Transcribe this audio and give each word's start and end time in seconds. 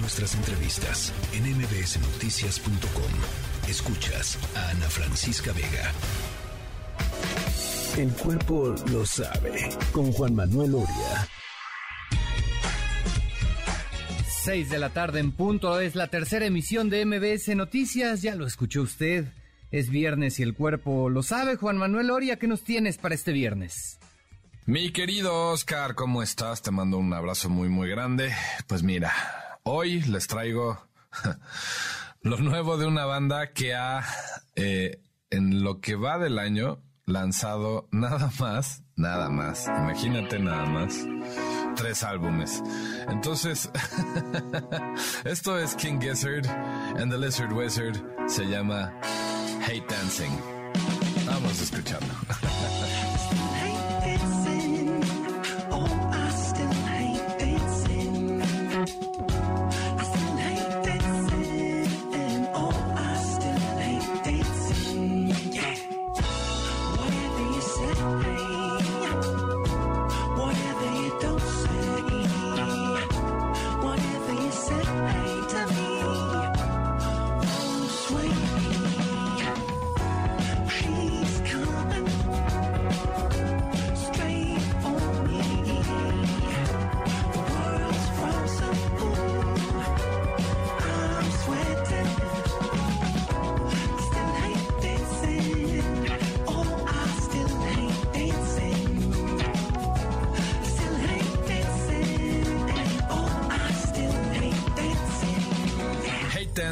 nuestras 0.00 0.34
entrevistas 0.34 1.12
en 1.32 1.44
mbsnoticias.com. 1.56 3.68
Escuchas 3.68 4.38
a 4.56 4.70
Ana 4.70 4.88
Francisca 4.88 5.52
Vega. 5.52 5.92
El 7.96 8.10
cuerpo 8.12 8.74
lo 8.90 9.04
sabe 9.04 9.70
con 9.92 10.12
Juan 10.12 10.34
Manuel 10.34 10.74
Oria. 10.74 11.28
6 14.44 14.70
de 14.70 14.78
la 14.78 14.90
tarde 14.90 15.20
en 15.20 15.32
punto 15.32 15.80
es 15.80 15.94
la 15.94 16.06
tercera 16.06 16.46
emisión 16.46 16.90
de 16.90 17.04
MBS 17.04 17.54
Noticias, 17.56 18.22
ya 18.22 18.34
lo 18.34 18.46
escuchó 18.46 18.82
usted. 18.82 19.26
Es 19.70 19.90
viernes 19.90 20.38
y 20.38 20.42
el 20.42 20.54
cuerpo 20.54 21.10
lo 21.10 21.22
sabe. 21.22 21.56
Juan 21.56 21.76
Manuel 21.76 22.10
Oria, 22.10 22.38
¿qué 22.38 22.46
nos 22.46 22.64
tienes 22.64 22.96
para 22.96 23.14
este 23.14 23.32
viernes? 23.32 23.98
Mi 24.64 24.92
querido 24.92 25.50
Oscar, 25.50 25.94
¿cómo 25.94 26.22
estás? 26.22 26.62
Te 26.62 26.70
mando 26.70 26.98
un 26.98 27.12
abrazo 27.12 27.50
muy, 27.50 27.68
muy 27.68 27.88
grande. 27.88 28.32
Pues 28.66 28.82
mira, 28.82 29.12
hoy 29.64 30.02
les 30.02 30.26
traigo 30.26 30.78
lo 32.22 32.38
nuevo 32.38 32.76
de 32.76 32.86
una 32.86 33.04
banda 33.04 33.52
que 33.52 33.74
ha, 33.74 34.04
eh, 34.56 35.00
en 35.30 35.62
lo 35.62 35.80
que 35.80 35.96
va 35.96 36.18
del 36.18 36.38
año, 36.38 36.80
lanzado 37.06 37.88
nada 37.90 38.30
más, 38.38 38.82
nada 38.96 39.28
más, 39.30 39.66
imagínate 39.66 40.38
nada 40.38 40.66
más, 40.66 41.06
tres 41.76 42.02
álbumes. 42.02 42.62
Entonces, 43.08 43.70
esto 45.24 45.58
es 45.58 45.74
King 45.74 46.00
Gizzard 46.00 46.46
and 46.98 47.10
the 47.10 47.18
Lizard 47.18 47.52
Wizard, 47.52 47.96
se 48.26 48.44
llama 48.44 48.92
Hate 49.62 49.86
Dancing. 49.88 50.32
Vamos 51.26 51.60
a 51.60 51.62
escucharlo. 51.62 52.14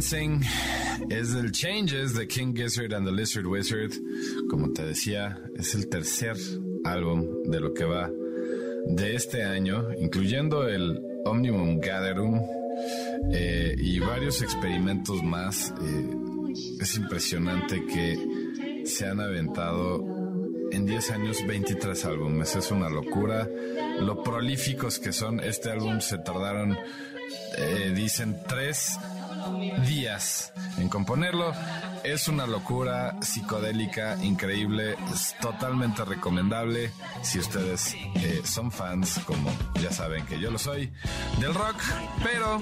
Dancing 0.00 0.40
es 1.10 1.34
el 1.34 1.52
Changes 1.52 2.14
de 2.14 2.26
King 2.26 2.54
Gizzard 2.54 2.94
and 2.94 3.06
the 3.06 3.12
Lizard 3.12 3.46
Wizard. 3.46 3.90
Como 4.48 4.72
te 4.72 4.82
decía, 4.82 5.38
es 5.54 5.74
el 5.74 5.90
tercer 5.90 6.38
álbum 6.84 7.42
de 7.44 7.60
lo 7.60 7.74
que 7.74 7.84
va 7.84 8.10
de 8.86 9.14
este 9.14 9.42
año, 9.42 9.88
incluyendo 10.00 10.66
el 10.66 10.98
Omnium 11.26 11.80
Gatherum 11.80 12.40
eh, 13.30 13.74
y 13.76 13.98
varios 13.98 14.40
experimentos 14.40 15.22
más. 15.22 15.74
Eh, 15.82 16.06
es 16.80 16.96
impresionante 16.96 17.84
que 17.84 18.86
se 18.86 19.06
han 19.06 19.20
aventado 19.20 20.02
en 20.72 20.86
10 20.86 21.10
años 21.10 21.46
23 21.46 22.06
álbumes. 22.06 22.56
Es 22.56 22.70
una 22.70 22.88
locura. 22.88 23.46
Lo 24.00 24.22
prolíficos 24.22 24.98
que 24.98 25.12
son. 25.12 25.40
Este 25.40 25.70
álbum 25.70 26.00
se 26.00 26.16
tardaron, 26.16 26.78
eh, 27.58 27.92
dicen, 27.94 28.38
tres 28.48 28.96
días 29.86 30.52
en 30.78 30.88
componerlo. 30.88 31.52
Es 32.04 32.28
una 32.28 32.46
locura 32.46 33.16
psicodélica 33.20 34.16
increíble, 34.22 34.96
es 35.12 35.34
totalmente 35.40 36.04
recomendable 36.04 36.90
si 37.22 37.38
ustedes 37.38 37.94
eh, 37.94 38.42
son 38.44 38.72
fans, 38.72 39.20
como 39.26 39.50
ya 39.80 39.92
saben 39.92 40.24
que 40.26 40.38
yo 40.40 40.50
lo 40.50 40.58
soy, 40.58 40.92
del 41.38 41.54
rock, 41.54 41.76
pero 42.22 42.58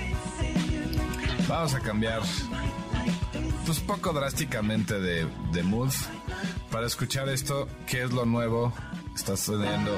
vamos 1.49 1.75
a 1.75 1.81
cambiar 1.81 2.21
pues 3.65 3.81
poco 3.81 4.12
drásticamente 4.12 4.99
de, 5.00 5.27
de 5.53 5.62
mood 5.62 5.93
para 6.71 6.87
escuchar 6.87 7.28
esto, 7.28 7.69
que 7.87 8.03
es 8.03 8.12
lo 8.12 8.25
nuevo, 8.25 8.72
está 9.15 9.37
sucediendo 9.37 9.91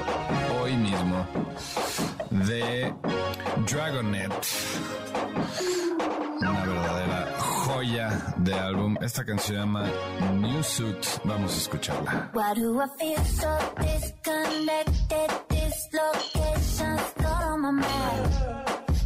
hoy 0.61 0.75
mismo, 0.75 1.25
de 2.29 2.93
Dragonet 3.69 4.31
una 6.41 6.65
verdadera 6.65 7.27
joya 7.39 8.33
de 8.37 8.53
álbum. 8.53 8.97
Esta 9.01 9.23
canción 9.23 9.39
se 9.39 9.53
llama 9.53 9.85
New 10.33 10.63
Suit. 10.63 11.05
Vamos 11.23 11.53
a 11.53 11.57
escucharla. 11.57 12.31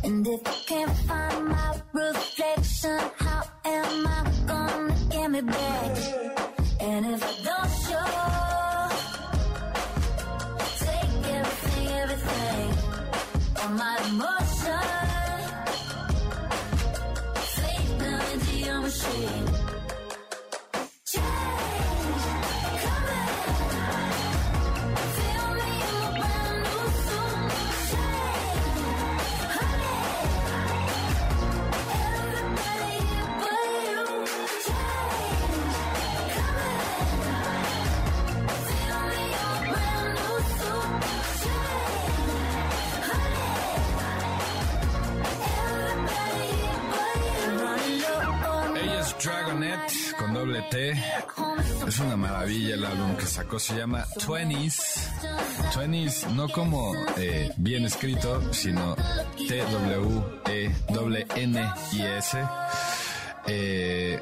And 0.06 0.28
if 0.28 0.42
I 0.46 0.52
can't 0.68 0.98
find 1.08 1.48
my 1.48 1.82
reflection, 1.94 3.00
how 3.18 3.42
am 3.66 4.06
I 4.06 4.24
gonna 4.46 4.96
get 5.10 5.32
me 5.32 5.42
back? 5.42 5.98
And 6.80 7.06
if 7.08 7.24
I 7.24 7.44
don't 7.44 7.72
show, 7.82 8.45
doble. 50.36 50.64
Es 51.88 52.00
una 52.00 52.18
maravilla 52.18 52.74
el 52.76 52.84
álbum 52.84 53.16
que 53.16 53.26
sacó. 53.26 53.58
Se 53.58 53.78
llama 53.78 54.06
Twenties. 54.24 55.10
Twenties, 55.74 56.28
no 56.32 56.50
como 56.50 56.94
eh, 57.18 57.54
bien 57.56 57.86
escrito, 57.86 58.54
sino 58.54 58.98
T-W-E-N-I-S. 59.48 60.68
Eh, 63.48 64.20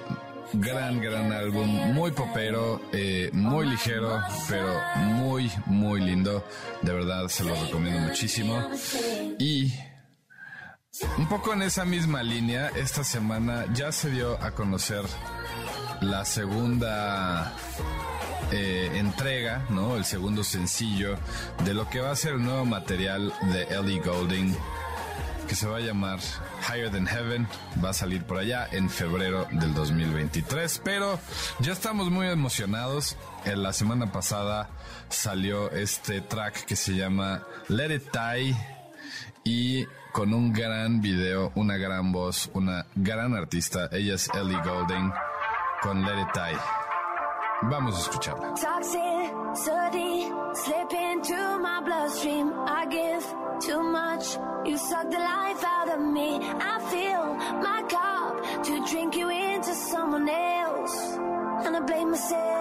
gran, 0.54 1.02
gran 1.02 1.32
álbum, 1.32 1.68
muy 1.94 2.12
popero, 2.12 2.80
eh, 2.92 3.32
muy 3.34 3.66
ligero, 3.68 4.22
pero 4.48 4.80
muy, 4.98 5.52
muy 5.66 6.00
lindo. 6.02 6.46
De 6.84 6.94
verdad, 6.94 7.28
se 7.28 7.44
lo 7.44 7.56
recomiendo 7.56 8.02
muchísimo. 8.02 8.70
Y 9.40 9.74
un 11.18 11.28
poco 11.28 11.54
en 11.54 11.64
esa 11.64 11.86
misma 11.86 12.22
línea, 12.22 12.70
esta 12.76 13.04
semana 13.04 13.66
ya 13.74 13.92
se 13.92 14.12
dio 14.12 14.40
a 14.44 14.52
conocer 14.52 15.04
la 16.04 16.26
segunda 16.26 17.54
eh, 18.52 18.92
entrega, 18.96 19.66
¿no? 19.70 19.96
El 19.96 20.06
segundo 20.06 20.44
sencillo 20.44 21.18
de 21.66 21.74
lo 21.74 21.90
que 21.90 22.00
va 22.00 22.12
a 22.12 22.16
ser 22.16 22.34
el 22.34 22.44
nuevo 22.44 22.66
material 22.66 23.34
de 23.52 23.64
Ellie 23.64 24.00
Golding, 24.00 24.56
que 25.48 25.56
se 25.56 25.68
va 25.68 25.78
a 25.78 25.80
llamar 25.80 26.20
Higher 26.68 26.92
Than 26.92 27.08
Heaven. 27.08 27.48
Va 27.84 27.90
a 27.90 27.94
salir 27.94 28.24
por 28.24 28.38
allá 28.38 28.68
en 28.72 28.90
febrero 28.90 29.48
del 29.52 29.74
2023, 29.74 30.82
pero 30.84 31.20
ya 31.60 31.74
estamos 31.74 32.10
muy 32.10 32.28
emocionados. 32.28 33.18
En 33.46 33.64
la 33.64 33.74
semana 33.74 34.12
pasada 34.12 34.70
salió 35.10 35.72
este 35.72 36.22
track 36.22 36.66
que 36.66 36.76
se 36.76 36.96
llama 36.96 37.44
Let 37.70 37.96
It 37.96 38.04
Die 38.12 38.56
y 39.44 39.86
con 40.12 40.34
un 40.34 40.54
gran 40.54 41.02
video, 41.02 41.52
una 41.56 41.78
gran 41.78 42.12
voz, 42.12 42.50
una 42.54 42.86
gran 42.96 43.34
artista. 43.36 43.90
Ella 43.92 44.16
es 44.16 44.30
Ellie 44.36 44.62
Golding 44.64 45.12
con 45.84 46.02
Let 46.02 46.18
It. 46.18 46.60
Vamos 47.64 47.96
a 47.96 48.00
escucharla. 48.00 48.54
Toxicity 48.56 50.32
slip 50.56 50.94
into 50.94 51.60
my 51.60 51.82
bloodstream. 51.82 52.54
I 52.66 52.86
give 52.86 53.26
too 53.60 53.84
much. 53.84 54.38
You 54.66 54.78
suck 54.78 55.10
the 55.12 55.20
life 55.20 55.64
out 55.64 55.90
of 55.90 56.00
me. 56.00 56.40
I 56.42 56.80
feel 56.92 57.36
my 57.62 57.84
cup 57.90 58.64
to 58.64 58.86
drink 58.90 59.18
you 59.18 59.30
into 59.30 59.74
someone 59.76 60.30
else. 60.30 60.96
And 61.66 61.76
I 61.76 61.80
blame 61.82 62.12
myself. 62.12 62.53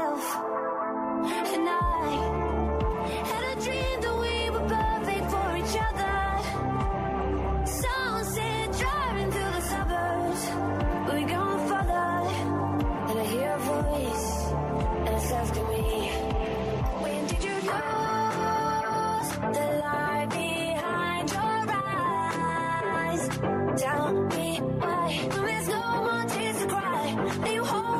Tell 23.77 24.13
me 24.13 24.59
why. 24.59 25.29
There's 25.31 25.69
no 25.69 26.05
more 26.05 26.25
tears 26.29 26.59
to 26.59 26.67
cry, 26.67 27.39
are 27.43 27.53
you 27.53 27.65
holding 27.65 27.92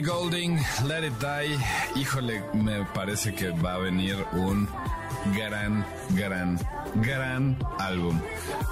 Golding, 0.00 0.58
Let 0.86 1.04
It 1.04 1.12
Die. 1.20 1.58
Híjole, 1.96 2.42
me 2.54 2.84
parece 2.94 3.34
que 3.34 3.50
va 3.50 3.74
a 3.74 3.78
venir 3.78 4.16
un 4.32 4.68
gran, 5.34 5.84
gran, 6.10 6.58
gran 6.96 7.58
álbum. 7.78 8.20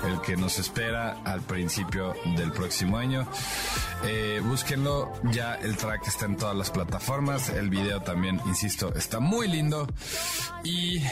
El 0.06 0.20
que 0.20 0.36
nos 0.36 0.58
espera 0.58 1.18
al 1.24 1.40
principio 1.42 2.14
del 2.36 2.52
próximo 2.52 2.96
año. 2.98 3.26
Eh, 4.02 4.40
búsquenlo, 4.42 5.12
ya 5.30 5.56
el 5.56 5.76
track 5.76 6.06
está 6.06 6.24
en 6.24 6.36
todas 6.36 6.56
las 6.56 6.70
plataformas. 6.70 7.50
El 7.50 7.68
video 7.68 8.00
también, 8.00 8.40
insisto, 8.46 8.94
está 8.94 9.20
muy 9.20 9.46
lindo. 9.46 9.86
Y 10.64 11.02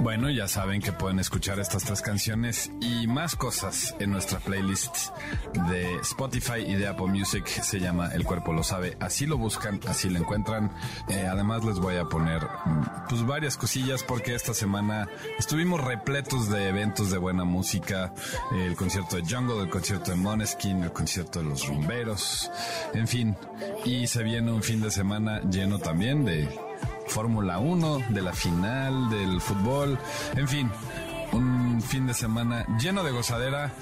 bueno, 0.00 0.30
ya 0.30 0.48
saben 0.48 0.80
que 0.80 0.92
pueden 0.92 1.18
escuchar 1.18 1.58
estas 1.58 1.84
tres 1.84 2.00
canciones 2.02 2.70
y 2.80 3.06
más 3.06 3.36
cosas 3.36 3.94
en 3.98 4.10
nuestra 4.10 4.40
playlist 4.40 5.10
de 5.70 5.96
Spotify 5.96 6.60
y 6.66 6.74
de 6.74 6.86
Apple 6.86 7.06
Music. 7.06 7.46
Se 7.46 7.80
llama 7.80 8.10
El 8.12 8.24
cuerpo 8.24 8.52
lo 8.52 8.62
sabe. 8.62 8.96
Así 9.00 9.26
lo 9.26 9.38
buscan, 9.38 9.80
así 9.88 10.10
lo 10.10 10.18
encuentran. 10.18 10.70
Eh, 11.08 11.26
además 11.30 11.64
les 11.64 11.78
voy 11.78 11.96
a 11.96 12.04
poner 12.04 12.42
mm, 12.42 13.08
pues 13.08 13.26
varias 13.26 13.56
cosillas 13.56 14.02
porque 14.02 14.34
esta 14.34 14.54
estuvimos 15.38 15.80
repletos 15.82 16.48
de 16.48 16.68
eventos 16.68 17.10
de 17.10 17.18
buena 17.18 17.44
música. 17.44 18.12
El 18.52 18.76
concierto 18.76 19.16
de 19.16 19.22
Jungle, 19.22 19.62
el 19.62 19.70
concierto 19.70 20.10
de 20.10 20.16
Moneskin, 20.16 20.82
el 20.82 20.92
concierto 20.92 21.40
de 21.40 21.46
los 21.46 21.66
rumberos. 21.66 22.50
En 22.92 23.08
fin, 23.08 23.36
y 23.84 24.06
se 24.06 24.22
viene 24.22 24.52
un 24.52 24.62
fin 24.62 24.80
de 24.80 24.90
semana 24.90 25.40
lleno 25.50 25.78
también 25.78 26.24
de 26.24 26.48
Fórmula 27.08 27.58
1, 27.58 27.98
de 28.10 28.22
la 28.22 28.32
final, 28.32 29.10
del 29.10 29.40
fútbol, 29.40 29.98
en 30.34 30.48
fin, 30.48 30.70
un 31.32 31.82
fin 31.82 32.06
de 32.06 32.14
semana 32.14 32.66
lleno 32.78 33.02
de 33.02 33.10
gozadera 33.10 33.72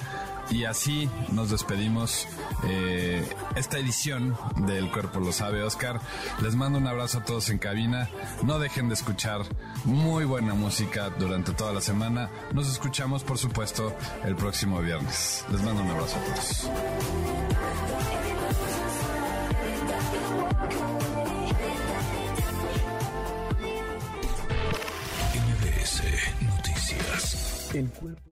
y 0.53 0.65
así 0.65 1.09
nos 1.33 1.51
despedimos 1.51 2.27
eh, 2.65 3.27
esta 3.57 3.79
edición 3.79 4.37
del 4.67 4.91
Cuerpo 4.91 5.19
lo 5.19 5.33
sabe 5.33 5.63
Oscar. 5.63 6.01
Les 6.43 6.55
mando 6.55 6.79
un 6.79 6.87
abrazo 6.87 7.19
a 7.19 7.25
todos 7.25 7.49
en 7.51 7.59
cabina. 7.59 8.11
No 8.43 8.59
dejen 8.59 8.89
de 8.89 8.95
escuchar 8.95 9.43
muy 9.85 10.25
buena 10.25 10.55
música 10.55 11.11
durante 11.11 11.53
toda 11.53 11.73
la 11.73 11.81
semana. 11.81 12.31
Nos 12.53 12.71
escuchamos 12.71 13.25
por 13.25 13.39
supuesto 13.39 13.97
el 14.25 14.37
próximo 14.37 14.81
viernes. 14.81 15.45
Les 15.51 15.63
mando 15.63 15.83
un 15.83 15.91
abrazo 15.91 16.17
a 16.19 16.25
todos. 16.25 16.71
MBS 25.35 26.03
Noticias. 26.43 27.75
El 27.75 27.89
cuerpo 27.91 28.32